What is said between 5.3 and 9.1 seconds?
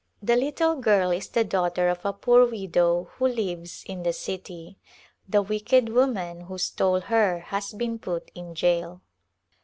wicked woman who stole her has been put in jail.